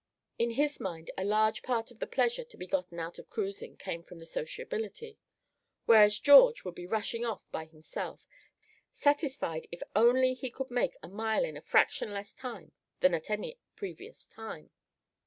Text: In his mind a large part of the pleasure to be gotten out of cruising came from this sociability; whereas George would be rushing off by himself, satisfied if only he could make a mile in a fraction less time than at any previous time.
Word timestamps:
In 0.39 0.49
his 0.49 0.79
mind 0.79 1.11
a 1.15 1.23
large 1.23 1.61
part 1.61 1.91
of 1.91 1.99
the 1.99 2.07
pleasure 2.07 2.43
to 2.43 2.57
be 2.57 2.65
gotten 2.65 2.99
out 2.99 3.19
of 3.19 3.29
cruising 3.29 3.77
came 3.77 4.01
from 4.01 4.17
this 4.17 4.31
sociability; 4.31 5.19
whereas 5.85 6.17
George 6.17 6.65
would 6.65 6.73
be 6.73 6.87
rushing 6.87 7.23
off 7.23 7.43
by 7.51 7.65
himself, 7.65 8.25
satisfied 8.91 9.67
if 9.71 9.83
only 9.95 10.33
he 10.33 10.49
could 10.49 10.71
make 10.71 10.95
a 11.03 11.07
mile 11.07 11.45
in 11.45 11.55
a 11.55 11.61
fraction 11.61 12.11
less 12.15 12.33
time 12.33 12.71
than 13.01 13.13
at 13.13 13.29
any 13.29 13.59
previous 13.75 14.27
time. 14.27 14.71